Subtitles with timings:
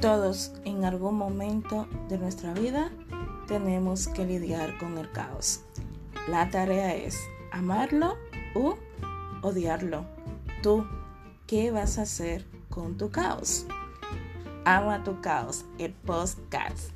[0.00, 2.90] Todos en algún momento de nuestra vida
[3.46, 5.60] tenemos que lidiar con el caos.
[6.26, 7.20] La tarea es
[7.52, 8.16] amarlo
[8.54, 8.76] u
[9.42, 10.06] odiarlo.
[10.62, 10.86] Tú,
[11.46, 13.66] ¿qué vas a hacer con tu caos?
[14.64, 16.92] Ama tu caos, el podcast.